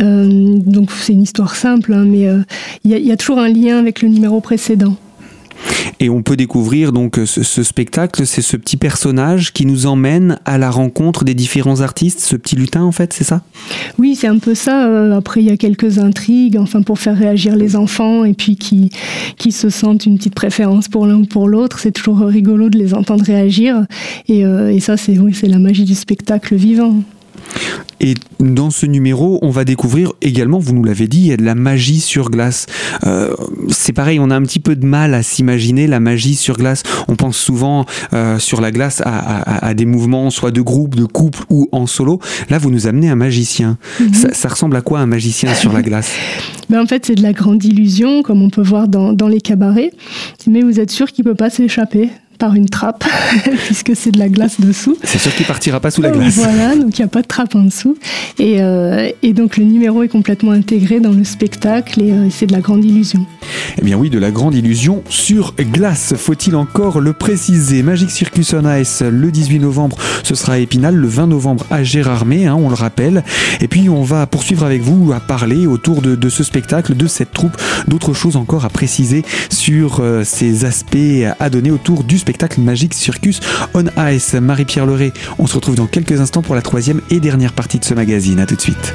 Euh, 0.00 0.58
donc 0.58 0.90
c'est 0.92 1.12
une 1.12 1.22
histoire 1.22 1.54
simple, 1.54 1.92
hein, 1.92 2.04
mais 2.06 2.26
euh, 2.26 2.40
il 2.84 2.90
y, 2.90 3.12
a 3.12 3.16
toujours 3.16 3.38
un 3.38 3.48
lien 3.48 3.78
avec 3.78 4.02
le 4.02 4.08
numéro 4.08 4.40
précédent. 4.40 4.96
Et 6.00 6.10
on 6.10 6.22
peut 6.22 6.36
découvrir 6.36 6.92
donc 6.92 7.18
ce, 7.24 7.62
spectacle, 7.62 8.26
c'est 8.26 8.42
ce 8.42 8.56
petit 8.56 8.76
personnage 8.76 9.52
qui 9.52 9.66
nous 9.66 9.86
emmène 9.86 10.38
à 10.44 10.58
la 10.58 10.70
rencontre 10.70 11.24
des 11.24 11.34
différents 11.34 11.80
artistes, 11.80 12.20
ce 12.20 12.36
petit 12.36 12.56
lutin 12.56 12.82
en 12.82 12.92
fait, 12.92 13.12
c'est 13.12 13.24
ça? 13.24 13.42
Oui, 13.98 14.16
c'est 14.16 14.26
un 14.26 14.38
peu 14.38 14.54
ça. 14.54 14.86
Euh, 14.86 15.16
après, 15.16 15.40
il 15.40 15.46
y 15.46 15.50
a 15.50 15.56
quelques 15.56 15.98
intrigues, 15.98 16.58
enfin 16.58 16.82
pour 16.82 16.98
faire 16.98 17.16
réagir 17.16 17.56
les 17.56 17.76
enfants 17.76 18.24
et 18.24 18.34
puis 18.34 18.56
qui, 18.56 18.90
qui 19.36 19.52
se 19.52 19.70
sentent 19.70 20.06
une 20.06 20.18
petite 20.18 20.34
préférence 20.34 20.88
pour 20.88 21.06
l'un 21.06 21.16
ou 21.16 21.26
pour 21.26 21.48
l'autre. 21.48 21.78
C'est 21.78 21.92
toujours 21.92 22.18
rigolo 22.20 22.68
de 22.68 22.78
les 22.78 22.94
entendre 22.94 23.24
réagir. 23.24 23.86
Et, 24.28 24.44
euh, 24.44 24.78
ça, 24.80 24.96
c'est 24.98 25.18
oui, 25.18 25.32
c'est 25.32 25.46
la 25.46 25.58
magie 25.58 25.84
du 25.84 25.94
spectacle 25.94 26.54
vivant. 26.56 26.96
Et 28.00 28.14
dans 28.40 28.70
ce 28.70 28.86
numéro, 28.86 29.38
on 29.42 29.50
va 29.50 29.64
découvrir 29.64 30.12
également, 30.20 30.58
vous 30.58 30.74
nous 30.74 30.84
l'avez 30.84 31.08
dit, 31.08 31.20
il 31.20 31.26
y 31.28 31.32
a 31.32 31.36
de 31.36 31.44
la 31.44 31.54
magie 31.54 32.00
sur 32.00 32.30
glace. 32.30 32.66
Euh, 33.06 33.34
c'est 33.70 33.92
pareil, 33.92 34.18
on 34.20 34.30
a 34.30 34.36
un 34.36 34.42
petit 34.42 34.60
peu 34.60 34.76
de 34.76 34.84
mal 34.84 35.14
à 35.14 35.22
s'imaginer 35.22 35.86
la 35.86 36.00
magie 36.00 36.34
sur 36.34 36.56
glace. 36.56 36.82
On 37.08 37.16
pense 37.16 37.36
souvent 37.36 37.86
euh, 38.12 38.38
sur 38.38 38.60
la 38.60 38.72
glace 38.72 39.02
à, 39.04 39.72
des 39.74 39.86
mouvements, 39.86 40.30
soit 40.30 40.50
de 40.50 40.60
groupe, 40.60 40.96
de 40.96 41.04
couple 41.04 41.44
ou 41.48 41.68
en 41.72 41.86
solo. 41.86 42.20
Là, 42.50 42.58
vous 42.58 42.70
nous 42.70 42.86
amenez 42.86 43.08
un 43.08 43.16
magicien. 43.16 43.78
Mhm. 44.00 44.12
ça, 44.32 44.48
ressemble 44.48 44.76
à 44.76 44.82
quoi 44.82 45.00
un 45.00 45.06
magicien 45.06 45.54
sur 45.54 45.72
la 45.72 45.82
glace? 45.82 46.12
Ben 46.70 46.80
En 46.80 46.86
fait, 46.86 47.04
c'est 47.04 47.14
de 47.14 47.22
la 47.22 47.34
grande 47.34 47.62
illusion, 47.62 48.22
comme 48.22 48.40
on 48.40 48.48
peut 48.48 48.62
voir 48.62 48.88
dans, 48.88 49.12
dans 49.12 49.28
les 49.28 49.40
cabarets. 49.40 49.92
Mais 50.46 50.62
vous 50.62 50.80
êtes 50.80 50.90
sûr 50.90 51.12
qu'il 51.12 51.24
ne 51.24 51.30
peut 51.30 51.36
pas 51.36 51.50
s'échapper? 51.50 52.08
Par 52.44 52.54
une 52.56 52.68
trappe, 52.68 53.04
puisque 53.64 53.96
c'est 53.96 54.10
de 54.10 54.18
la 54.18 54.28
glace 54.28 54.60
dessous. 54.60 54.98
C'est 55.02 55.16
sûr 55.16 55.34
qu'il 55.34 55.46
partira 55.46 55.80
pas 55.80 55.90
sous 55.90 56.02
la 56.02 56.10
glace. 56.10 56.34
Voilà, 56.36 56.76
donc 56.76 56.98
il 56.98 57.00
n'y 57.00 57.06
a 57.06 57.08
pas 57.08 57.22
de 57.22 57.26
trappe 57.26 57.54
en 57.54 57.62
dessous. 57.62 57.96
Et, 58.38 58.60
euh, 58.60 59.08
et, 59.22 59.32
donc 59.32 59.56
le 59.56 59.64
numéro 59.64 60.02
est 60.02 60.08
complètement 60.08 60.50
intégré 60.50 61.00
dans 61.00 61.12
le 61.12 61.24
spectacle 61.24 62.02
et 62.02 62.12
euh, 62.12 62.28
c'est 62.28 62.44
de 62.44 62.52
la 62.52 62.60
grande 62.60 62.84
illusion. 62.84 63.24
Eh 63.78 63.82
bien 63.82 63.96
oui, 63.96 64.10
de 64.10 64.18
la 64.18 64.30
grande 64.30 64.54
illusion 64.54 65.02
sur 65.08 65.54
glace. 65.54 66.12
Faut-il 66.18 66.54
encore 66.54 67.00
le 67.00 67.14
préciser? 67.14 67.82
Magic 67.82 68.10
Circus 68.10 68.52
on 68.52 68.70
Ice 68.76 69.02
le 69.02 69.30
18 69.30 69.60
novembre, 69.60 69.96
ce 70.22 70.34
sera 70.34 70.54
à 70.54 70.58
Épinal, 70.58 70.94
le 70.94 71.08
20 71.08 71.28
novembre 71.28 71.64
à 71.70 71.82
Gérardmer, 71.82 72.44
hein, 72.44 72.56
on 72.60 72.68
le 72.68 72.74
rappelle. 72.74 73.24
Et 73.62 73.68
puis 73.68 73.88
on 73.88 74.02
va 74.02 74.26
poursuivre 74.26 74.64
avec 74.64 74.82
vous 74.82 75.14
à 75.14 75.20
parler 75.20 75.66
autour 75.66 76.02
de, 76.02 76.14
de 76.14 76.28
ce 76.28 76.44
spectacle, 76.44 76.94
de 76.94 77.06
cette 77.06 77.32
troupe, 77.32 77.56
d'autres 77.88 78.12
choses 78.12 78.36
encore 78.36 78.66
à 78.66 78.68
préciser 78.68 79.24
sur 79.48 80.00
euh, 80.00 80.24
ces 80.24 80.66
aspects 80.66 80.98
à 81.40 81.48
donner 81.48 81.70
autour 81.70 82.04
du 82.04 82.18
spectacle 82.18 82.33
Magic 82.58 82.94
Circus 82.94 83.40
on 83.74 83.84
Ice. 84.10 84.34
Marie-Pierre 84.34 84.86
Leray, 84.86 85.12
on 85.38 85.46
se 85.46 85.54
retrouve 85.54 85.74
dans 85.76 85.86
quelques 85.86 86.20
instants 86.20 86.42
pour 86.42 86.54
la 86.54 86.62
troisième 86.62 87.00
et 87.10 87.20
dernière 87.20 87.52
partie 87.52 87.78
de 87.78 87.84
ce 87.84 87.94
magazine. 87.94 88.40
A 88.40 88.46
tout 88.46 88.56
de 88.56 88.60
suite. 88.60 88.94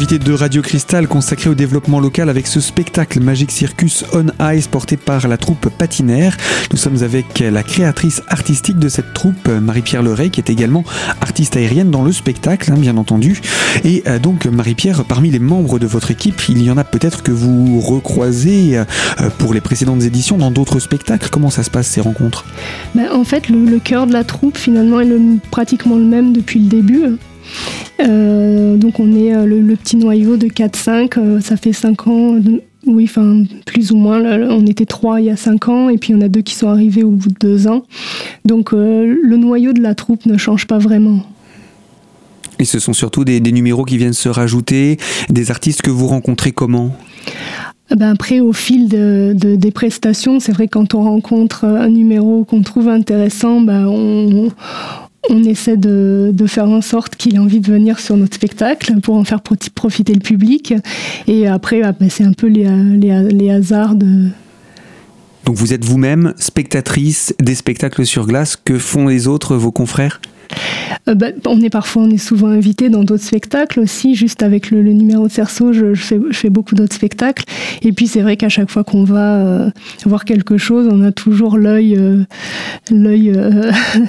L'invité 0.00 0.18
de 0.18 0.32
Radio 0.32 0.62
Cristal 0.62 1.06
consacré 1.06 1.50
au 1.50 1.54
développement 1.54 2.00
local 2.00 2.30
avec 2.30 2.46
ce 2.46 2.58
spectacle 2.58 3.20
Magic 3.20 3.50
Circus 3.50 4.06
on 4.14 4.28
Ice 4.52 4.66
porté 4.66 4.96
par 4.96 5.28
la 5.28 5.36
troupe 5.36 5.68
Patinaire. 5.68 6.38
Nous 6.72 6.78
sommes 6.78 7.02
avec 7.02 7.40
la 7.40 7.62
créatrice 7.62 8.22
artistique 8.28 8.78
de 8.78 8.88
cette 8.88 9.12
troupe, 9.12 9.46
Marie-Pierre 9.48 10.02
Leray, 10.02 10.30
qui 10.30 10.40
est 10.40 10.48
également 10.48 10.84
artiste 11.20 11.54
aérienne 11.58 11.90
dans 11.90 12.02
le 12.02 12.12
spectacle, 12.12 12.72
hein, 12.72 12.78
bien 12.78 12.96
entendu. 12.96 13.42
Et 13.84 14.02
euh, 14.06 14.18
donc, 14.18 14.46
Marie-Pierre, 14.46 15.04
parmi 15.04 15.30
les 15.30 15.38
membres 15.38 15.78
de 15.78 15.86
votre 15.86 16.10
équipe, 16.10 16.48
il 16.48 16.62
y 16.62 16.70
en 16.70 16.78
a 16.78 16.84
peut-être 16.84 17.22
que 17.22 17.30
vous 17.30 17.78
recroisez 17.80 18.78
euh, 18.78 18.84
pour 19.36 19.52
les 19.52 19.60
précédentes 19.60 20.02
éditions 20.02 20.38
dans 20.38 20.50
d'autres 20.50 20.78
spectacles. 20.78 21.28
Comment 21.30 21.50
ça 21.50 21.62
se 21.62 21.68
passe 21.68 21.88
ces 21.88 22.00
rencontres? 22.00 22.46
Ben, 22.94 23.10
En 23.12 23.24
fait, 23.24 23.50
le, 23.50 23.78
cœur 23.78 24.06
de 24.06 24.14
la 24.14 24.24
troupe, 24.24 24.56
finalement, 24.56 25.00
est 25.00 25.10
pratiquement 25.50 25.96
le 25.96 26.04
même 26.04 26.32
depuis 26.32 26.58
le 26.58 26.68
début. 26.68 27.18
Donc 28.06 29.00
on 29.00 29.14
est 29.14 29.34
euh, 29.34 29.46
le, 29.46 29.76
petit 29.76 29.96
noyau 29.96 30.36
de 30.36 30.46
4-5, 30.46 31.18
euh, 31.18 31.40
ça 31.40 31.56
fait 31.56 31.72
5 31.72 32.06
ans, 32.06 32.36
oui, 32.86 33.04
enfin 33.04 33.44
plus 33.66 33.92
ou 33.92 33.96
moins, 33.96 34.20
on 34.22 34.66
était 34.66 34.86
3 34.86 35.20
il 35.20 35.26
y 35.26 35.30
a 35.30 35.36
5 35.36 35.68
ans 35.68 35.88
et 35.88 35.98
puis 35.98 36.10
il 36.10 36.16
y 36.16 36.18
en 36.18 36.22
a 36.22 36.28
deux 36.28 36.42
qui 36.42 36.54
sont 36.54 36.68
arrivés 36.68 37.02
au 37.02 37.10
bout 37.10 37.28
de 37.28 37.36
2 37.40 37.68
ans. 37.68 37.84
Donc 38.44 38.72
le 38.72 39.36
noyau 39.36 39.72
de 39.72 39.82
la 39.82 39.94
troupe 39.94 40.26
ne 40.26 40.36
change 40.36 40.66
pas 40.66 40.78
vraiment. 40.78 41.22
Et 42.60 42.66
ce 42.66 42.78
sont 42.78 42.92
surtout 42.92 43.24
des, 43.24 43.40
numéros 43.40 43.84
qui 43.84 43.96
viennent 43.96 44.12
se 44.12 44.28
rajouter, 44.28 44.98
des 45.30 45.50
artistes 45.50 45.80
que 45.80 45.90
vous 45.90 46.06
rencontrez 46.06 46.52
comment? 46.52 46.94
Ben 47.96 48.10
après, 48.10 48.40
au 48.40 48.52
fil 48.52 48.88
de, 48.88 49.34
des 49.34 49.70
prestations, 49.70 50.40
c'est 50.40 50.52
vrai 50.52 50.68
quand 50.68 50.94
on 50.94 51.02
rencontre 51.02 51.64
un 51.64 51.88
numéro 51.88 52.44
qu'on 52.44 52.60
trouve 52.62 52.88
intéressant, 52.88 53.62
ben 53.62 53.86
on, 53.86 54.50
on 55.28 55.44
essaie 55.44 55.76
de, 55.76 56.32
faire 56.46 56.68
en 56.68 56.80
sorte 56.80 57.16
qu'il 57.16 57.36
ait 57.36 57.38
envie 57.38 57.60
de 57.60 57.70
venir 57.70 58.00
sur 58.00 58.16
notre 58.16 58.34
spectacle 58.34 59.00
pour 59.00 59.16
en 59.16 59.24
faire 59.24 59.42
profiter 59.42 60.14
le 60.14 60.20
public. 60.20 60.74
Et 61.26 61.46
après, 61.46 61.82
ah, 61.82 61.92
bah, 61.92 62.06
c'est 62.08 62.24
un 62.24 62.32
peu 62.32 62.46
les, 62.46 62.66
les, 63.30 63.50
hasards 63.50 63.94
de, 63.94 64.28
donc 65.44 65.56
vous 65.56 65.72
êtes 65.72 65.84
vous-même 65.84 66.34
spectatrice 66.38 67.34
des 67.40 67.54
spectacles 67.54 68.06
sur 68.06 68.26
glace. 68.26 68.56
Que 68.56 68.78
font 68.78 69.08
les 69.08 69.26
autres, 69.26 69.56
vos 69.56 69.72
confrères? 69.72 70.20
Euh, 71.08 71.14
bah, 71.14 71.28
on 71.46 71.60
est 71.60 71.70
parfois, 71.70 72.02
on 72.02 72.10
est 72.10 72.18
souvent 72.18 72.48
invité 72.48 72.88
dans 72.88 73.04
d'autres 73.04 73.24
spectacles 73.24 73.80
aussi. 73.80 74.14
Juste 74.14 74.42
avec 74.42 74.70
le, 74.70 74.82
numéro 74.82 75.26
de 75.26 75.32
Cerceau, 75.32 75.72
je, 75.72 75.94
fais, 75.94 76.50
beaucoup 76.50 76.74
d'autres 76.74 76.94
spectacles. 76.94 77.44
Et 77.82 77.92
puis 77.92 78.06
c'est 78.06 78.22
vrai 78.22 78.36
qu'à 78.36 78.48
chaque 78.48 78.70
fois 78.70 78.84
qu'on 78.84 79.04
va 79.04 79.36
euh, 79.36 79.70
voir 80.04 80.24
quelque 80.24 80.56
chose, 80.56 80.88
on 80.90 81.02
a 81.02 81.12
toujours 81.12 81.56
l'œil, 81.56 81.96
euh, 81.96 82.24
l'œil 82.90 83.32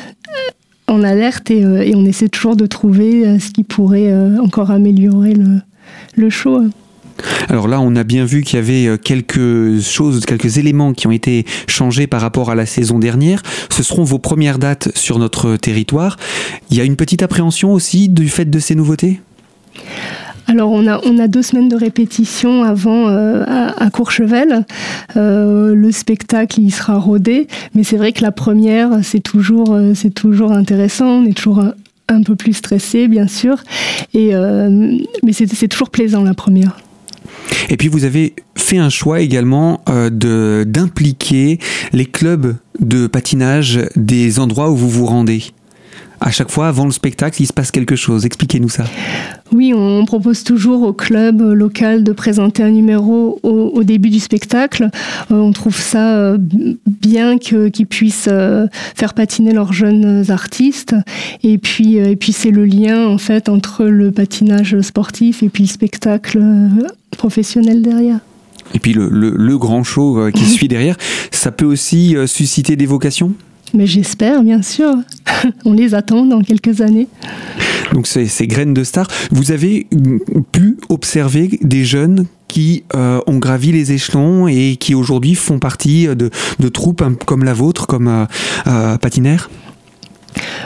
en 0.91 1.03
alerte 1.03 1.51
euh, 1.51 1.81
et, 1.81 1.95
on 1.95 2.05
essaie 2.05 2.29
toujours 2.29 2.55
de 2.55 2.65
trouver 2.65 3.25
euh, 3.25 3.39
ce 3.39 3.51
qui 3.51 3.63
pourrait 3.63 4.11
euh, 4.11 4.37
encore 4.39 4.71
améliorer 4.71 5.33
le, 6.15 6.29
show. 6.29 6.61
Alors 7.49 7.67
là, 7.67 7.79
on 7.81 7.95
a 7.95 8.03
bien 8.03 8.25
vu 8.25 8.43
qu'il 8.43 8.57
y 8.57 8.59
avait 8.59 8.97
quelques 8.97 9.81
choses, 9.81 10.25
quelques 10.25 10.57
éléments 10.57 10.93
qui 10.93 11.07
ont 11.07 11.11
été 11.11 11.45
changés 11.67 12.07
par 12.07 12.21
rapport 12.21 12.49
à 12.49 12.55
la 12.55 12.65
saison 12.65 12.99
dernière. 12.99 13.41
Ce 13.69 13.83
seront 13.83 14.03
vos 14.03 14.19
premières 14.19 14.59
dates 14.59 14.89
sur 14.95 15.19
notre 15.19 15.57
territoire. 15.57 16.17
Il 16.69 16.77
y 16.77 16.81
a 16.81 16.83
une 16.83 16.95
petite 16.95 17.21
appréhension 17.21 17.73
aussi 17.73 18.07
du 18.07 18.29
fait 18.29 18.49
de 18.49 18.59
ces 18.59 18.75
nouveautés? 18.75 19.19
Alors 20.51 20.71
on 20.71 20.85
a, 20.85 21.27
deux 21.29 21.41
semaines 21.41 21.69
de 21.69 21.77
répétition 21.77 22.63
avant 22.63 23.07
euh, 23.07 23.45
à, 23.47 23.89
Courchevel. 23.89 24.65
Euh, 25.15 25.73
le 25.73 25.91
spectacle 25.93 26.59
il 26.59 26.71
sera 26.71 26.97
rodé, 26.97 27.47
mais 27.73 27.85
c'est 27.85 27.95
vrai 27.95 28.11
que 28.11 28.21
la 28.21 28.33
première 28.33 28.99
c'est 29.01 29.21
toujours, 29.21 29.73
euh, 29.73 29.93
intéressant. 30.49 31.05
On 31.05 31.25
est 31.25 31.33
toujours 31.33 31.63
un, 32.09 32.23
peu 32.23 32.35
plus 32.35 32.51
stressé 32.51 33.07
bien 33.07 33.27
sûr, 33.27 33.63
et, 34.13 34.33
mais 35.23 35.31
c'est 35.31 35.67
toujours 35.69 35.89
plaisant 35.89 36.23
la 36.23 36.33
première. 36.33 36.77
Et 37.69 37.77
puis 37.77 37.87
vous 37.87 38.03
avez 38.03 38.35
fait 38.57 38.77
un 38.77 38.89
choix 38.89 39.21
également 39.21 39.81
d'impliquer 40.11 41.59
les 41.93 42.05
clubs 42.05 42.57
de 42.81 43.07
patinage 43.07 43.79
des 43.95 44.39
endroits 44.39 44.69
où 44.69 44.75
vous 44.75 44.89
vous 44.89 45.05
rendez 45.05 45.53
à 46.23 46.29
chaque 46.29 46.51
fois, 46.51 46.67
avant 46.67 46.85
le 46.85 46.91
spectacle, 46.91 47.41
il 47.41 47.47
se 47.47 47.53
passe 47.53 47.71
quelque 47.71 47.95
chose. 47.95 48.27
Expliquez-nous 48.27 48.69
ça. 48.69 48.85
Oui, 49.51 49.73
on 49.75 50.05
propose 50.05 50.43
toujours 50.43 50.83
au 50.83 50.93
club 50.93 51.41
local 51.41 52.03
de 52.03 52.11
présenter 52.11 52.61
un 52.61 52.69
numéro 52.69 53.39
au, 53.41 53.83
début 53.83 54.11
du 54.11 54.19
spectacle. 54.19 54.89
Euh, 55.31 55.35
on 55.35 55.51
trouve 55.51 55.75
ça 55.75 56.15
euh, 56.15 56.37
bien 56.39 57.39
qu'ils 57.39 57.87
puissent 57.87 58.29
euh, 58.31 58.67
faire 58.95 59.15
patiner 59.15 59.51
leurs 59.51 59.73
jeunes 59.73 60.29
artistes. 60.29 60.95
Et 61.41 61.57
puis, 61.57 61.95
et 61.95 62.15
puis 62.15 62.33
c'est 62.33 62.51
le 62.51 62.65
lien 62.65 63.07
en 63.07 63.17
fait 63.17 63.49
entre 63.49 63.85
le 63.85 64.11
patinage 64.11 64.79
sportif 64.81 65.41
et 65.41 65.49
puis 65.49 65.63
le 65.63 65.69
spectacle 65.69 66.39
professionnel 67.17 67.81
derrière. 67.81 68.19
Et 68.75 68.79
puis 68.79 68.93
le, 68.93 69.09
le 69.09 69.57
grand 69.57 69.83
show 69.83 70.29
qui 70.31 70.45
suit 70.45 70.67
derrière, 70.67 70.97
ça 71.31 71.51
peut 71.51 71.65
aussi 71.65 72.15
susciter 72.27 72.75
des 72.75 72.85
vocations? 72.85 73.33
Mais 73.73 73.87
j'espère, 73.87 74.43
bien 74.43 74.61
sûr. 74.61 74.95
On 75.65 75.73
les 75.73 75.95
attend 75.95 76.25
dans 76.25 76.41
quelques 76.41 76.81
années. 76.81 77.07
Donc 77.93 78.07
ces, 78.07 78.27
ces 78.27 78.47
graines 78.47 78.73
de 78.73 78.83
stars, 78.83 79.07
vous 79.31 79.51
avez 79.51 79.87
pu 80.51 80.77
observer 80.89 81.59
des 81.61 81.83
jeunes 81.83 82.25
qui 82.47 82.83
euh, 82.95 83.21
ont 83.27 83.37
gravi 83.37 83.71
les 83.71 83.93
échelons 83.93 84.47
et 84.47 84.75
qui 84.77 84.93
aujourd'hui 84.93 85.35
font 85.35 85.59
partie 85.59 86.07
de, 86.07 86.29
troupes 86.69 87.03
comme 87.25 87.43
la 87.43 87.53
vôtre, 87.53 87.87
comme 87.87 88.07
euh, 88.07 88.25
euh 88.67 88.97
Patinaire? 88.97 89.49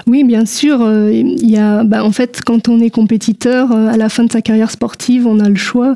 Oui, 0.07 0.23
bien 0.23 0.45
sûr. 0.45 0.81
Euh, 0.81 1.11
il 1.11 1.49
y 1.49 1.57
a, 1.57 1.83
bah, 1.83 2.03
en 2.03 2.11
fait, 2.11 2.41
quand 2.45 2.69
on 2.69 2.79
est 2.79 2.89
compétiteur, 2.89 3.71
euh, 3.71 3.87
à 3.87 3.97
la 3.97 4.09
fin 4.09 4.23
de 4.23 4.31
sa 4.31 4.41
carrière 4.41 4.69
sportive, 4.69 5.25
on 5.25 5.39
a 5.39 5.49
le 5.49 5.55
choix 5.55 5.95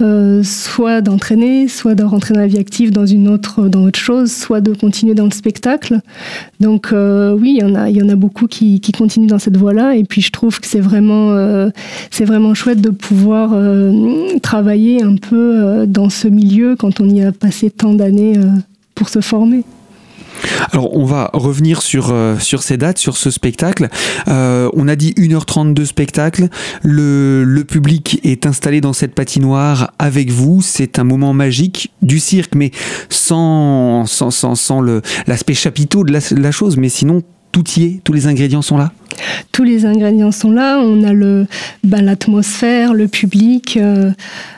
euh, 0.00 0.42
soit 0.42 1.00
d'entraîner, 1.00 1.68
soit 1.68 1.94
de 1.94 2.02
rentrer 2.02 2.34
dans 2.34 2.40
la 2.40 2.46
vie 2.46 2.58
active 2.58 2.90
dans 2.90 3.06
une 3.06 3.28
autre, 3.28 3.68
dans 3.68 3.84
autre 3.84 3.98
chose, 3.98 4.32
soit 4.32 4.60
de 4.60 4.74
continuer 4.74 5.14
dans 5.14 5.24
le 5.24 5.30
spectacle. 5.30 6.00
Donc 6.60 6.88
oui, 6.92 7.56
il 7.56 7.60
y 7.60 7.64
en 7.64 7.74
a, 7.74 7.90
il 7.90 7.96
y 7.96 8.02
en 8.02 8.08
a 8.08 8.14
beaucoup 8.14 8.46
qui, 8.46 8.80
qui 8.80 8.92
continuent 8.92 9.28
dans 9.28 9.38
cette 9.38 9.56
voie-là. 9.56 9.94
Et 9.96 10.04
puis 10.04 10.20
je 10.20 10.30
trouve 10.30 10.60
que 10.60 10.66
c'est 10.66 10.80
vraiment, 10.80 11.70
c'est 12.10 12.24
vraiment 12.24 12.54
chouette 12.54 12.80
de 12.80 12.90
pouvoir 12.90 13.54
travailler 14.42 15.02
un 15.02 15.16
peu 15.16 15.84
dans 15.86 16.10
ce 16.10 16.28
milieu 16.28 16.76
quand 16.76 17.00
on 17.00 17.08
y 17.08 17.22
a 17.22 17.32
passé 17.32 17.70
tant 17.70 17.94
d'années 17.94 18.34
pour 18.94 19.08
se 19.08 19.20
former. 19.20 19.64
Alors 20.72 20.96
on 20.96 21.04
va 21.04 21.30
revenir 21.32 21.82
sur, 21.82 22.10
euh, 22.10 22.38
sur 22.38 22.62
ces 22.62 22.76
dates, 22.76 22.98
sur 22.98 23.16
ce 23.16 23.30
spectacle. 23.30 23.88
Euh, 24.28 24.70
on 24.74 24.88
a 24.88 24.96
dit 24.96 25.12
1h30 25.16 25.74
de 25.74 25.84
spectacle. 25.84 26.48
Le, 26.82 27.44
le, 27.44 27.64
public 27.64 28.20
est 28.24 28.46
installé 28.46 28.80
dans 28.80 28.92
cette 28.92 29.14
patinoire 29.14 29.92
avec 29.98 30.30
vous. 30.30 30.60
C'est 30.62 30.98
un 30.98 31.04
moment 31.04 31.32
magique 31.32 31.92
du 32.02 32.20
cirque, 32.20 32.54
mais 32.54 32.70
sans, 33.08 34.06
sans, 34.06 34.30
sans, 34.30 34.54
sans 34.54 34.80
l'aspect 35.26 35.54
chapiteau 35.54 36.04
de 36.04 36.12
la, 36.12 36.20
la 36.36 36.50
chose, 36.50 36.76
mais 36.76 36.88
sinon 36.88 37.22
tout 37.54 37.64
y 37.76 37.84
est, 37.84 38.00
tous 38.02 38.12
les 38.12 38.26
ingrédients 38.26 38.62
sont 38.62 38.76
là? 38.76 38.92
Tous 39.52 39.62
les 39.62 39.86
ingrédients 39.86 40.32
sont 40.32 40.50
là. 40.50 40.80
On 40.80 41.04
a 41.04 41.12
le, 41.12 41.46
ben, 41.84 42.02
l'atmosphère, 42.04 42.94
le 42.94 43.06
public, 43.06 43.78
euh, 43.80 44.10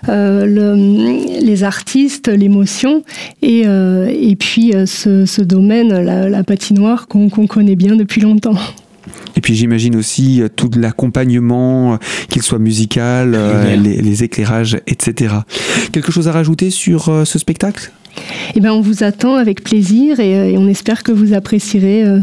euh, 0.09 1.27
les 1.43 1.63
artistes, 1.63 2.29
l'émotion, 2.29 3.05
et, 3.43 3.65
euh, 3.67 4.11
et 4.11 4.35
puis 4.35 4.73
ce, 4.87 5.43
domaine, 5.43 5.91
la, 5.91 6.43
patinoire 6.43 7.07
qu'on, 7.07 7.29
connaît 7.29 7.77
bien 7.77 7.97
depuis 7.97 8.23
longtemps. 8.23 8.57
Et 9.37 9.43
puis 9.43 9.55
j'imagine 9.55 9.95
aussi 9.95 10.43
tout 10.57 10.71
l'accompagnement, 10.75 11.99
qu'il 12.31 12.41
soit 12.41 12.59
musical, 12.59 13.37
les, 13.67 14.01
les, 14.01 14.25
éclairages, 14.25 14.79
etc. 14.87 15.35
Quelque 15.93 16.11
chose 16.11 16.29
à 16.29 16.33
rajouter 16.33 16.71
sur 16.71 17.27
ce 17.27 17.39
spectacle? 17.39 17.93
Eh 18.55 18.61
ben, 18.61 18.73
on 18.73 18.81
vous 18.81 19.05
attend 19.05 19.37
avec 19.37 19.63
plaisir 19.63 20.21
et, 20.21 20.37
euh, 20.37 20.59
on 20.59 20.69
espère 20.69 21.03
que 21.03 21.13
vous 21.13 21.35
apprécierez 21.35 22.05
euh, 22.05 22.21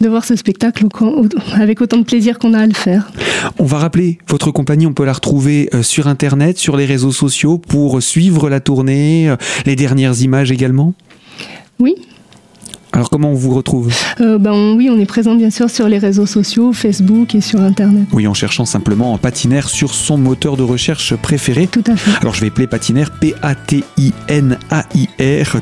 de 0.00 0.08
voir 0.08 0.24
ce 0.24 0.36
spectacle 0.36 0.86
avec 1.54 1.80
autant 1.80 1.98
de 1.98 2.04
plaisir 2.04 2.38
qu'on 2.38 2.54
a 2.54 2.60
à 2.60 2.66
le 2.66 2.74
faire. 2.74 3.10
On 3.58 3.64
va 3.64 3.78
rappeler 3.78 4.18
votre 4.28 4.50
compagnie, 4.50 4.86
on 4.86 4.92
peut 4.92 5.04
la 5.04 5.12
retrouver 5.12 5.68
euh, 5.74 5.82
sur 5.82 6.08
Internet, 6.08 6.58
sur 6.58 6.76
les 6.76 6.86
réseaux 6.86 7.12
sociaux 7.12 7.58
pour 7.58 8.02
suivre 8.02 8.48
la 8.48 8.60
tournée, 8.60 9.34
les 9.66 9.76
dernières 9.76 10.20
images 10.20 10.50
également? 10.50 10.94
Oui, 11.78 11.94
alors 12.92 13.08
comment 13.08 13.30
on 13.30 13.34
vous 13.34 13.54
retrouve? 13.54 13.92
Euh, 14.20 14.36
ben, 14.38 14.74
Oui, 14.74 14.90
on 14.90 14.98
est 14.98 15.06
présent 15.06 15.36
bien 15.36 15.50
sûr 15.50 15.70
sur 15.70 15.88
les 15.88 15.98
réseaux 15.98 16.26
sociaux, 16.26 16.72
Facebook 16.72 17.36
et 17.36 17.40
sur 17.40 17.60
Internet. 17.60 18.08
Oui, 18.12 18.26
en 18.26 18.34
cherchant 18.34 18.64
simplement 18.64 19.12
en 19.12 19.18
patinaire 19.18 19.68
sur 19.68 19.94
son 19.94 20.18
moteur 20.18 20.56
de 20.56 20.64
recherche 20.64 21.14
préféré. 21.14 21.68
Tout 21.68 21.84
à 21.86 21.94
fait. 21.94 22.10
Alors 22.20 22.34
je 22.34 22.40
vais 22.40 22.48
appeler 22.48 22.66
patinaire 22.66 23.12
P-A-T-I-N-A-I-R 23.12 24.00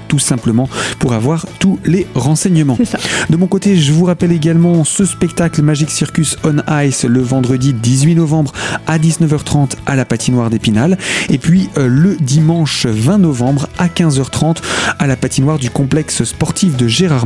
tout 0.08 0.18
simplement 0.18 0.70
pour 0.98 1.12
avoir 1.12 1.44
tous 1.58 1.78
les 1.84 2.06
renseignements. 2.14 2.76
C'est 2.78 2.86
ça. 2.86 2.98
De 3.28 3.36
mon 3.36 3.46
côté, 3.46 3.76
je 3.76 3.92
vous 3.92 4.06
rappelle 4.06 4.32
également 4.32 4.84
ce 4.84 5.04
spectacle 5.04 5.60
Magic 5.60 5.90
Circus 5.90 6.38
on 6.44 6.56
Ice 6.82 7.04
le 7.04 7.20
vendredi 7.20 7.74
18 7.74 8.14
novembre 8.14 8.52
à 8.86 8.98
19h30 8.98 9.72
à 9.84 9.96
la 9.96 10.06
patinoire 10.06 10.48
d'Épinal 10.48 10.96
et 11.28 11.36
puis 11.36 11.68
euh, 11.76 11.88
le 11.88 12.16
dimanche 12.16 12.86
20 12.86 13.18
novembre 13.18 13.68
à 13.76 13.88
15h30 13.88 14.56
à 14.98 15.06
la 15.06 15.16
patinoire 15.16 15.58
du 15.58 15.68
complexe 15.68 16.24
sportif 16.24 16.76
de 16.76 16.88
Gérard 16.88 17.17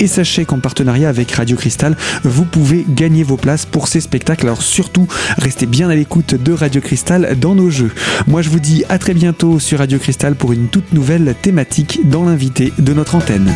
Et 0.00 0.06
sachez 0.06 0.44
qu'en 0.44 0.58
partenariat 0.58 1.08
avec 1.08 1.30
Radio 1.32 1.56
Cristal, 1.56 1.96
vous 2.24 2.44
pouvez 2.44 2.84
gagner 2.88 3.22
vos 3.22 3.36
places 3.36 3.66
pour 3.66 3.88
ces 3.88 4.00
spectacles. 4.00 4.46
Alors 4.46 4.62
surtout, 4.62 5.06
restez 5.38 5.66
bien 5.66 5.88
à 5.88 5.94
l'écoute 5.94 6.34
de 6.34 6.52
Radio 6.52 6.80
Cristal 6.80 7.36
dans 7.38 7.54
nos 7.54 7.70
jeux. 7.70 7.92
Moi, 8.26 8.42
je 8.42 8.48
vous 8.48 8.60
dis 8.60 8.84
à 8.88 8.98
très 8.98 9.14
bientôt 9.14 9.58
sur 9.58 9.78
Radio 9.78 9.98
Cristal 9.98 10.34
pour 10.34 10.52
une 10.52 10.68
toute 10.68 10.92
nouvelle 10.92 11.34
thématique 11.40 12.00
dans 12.04 12.24
l'invité 12.24 12.72
de 12.78 12.92
notre 12.92 13.14
antenne. 13.14 13.52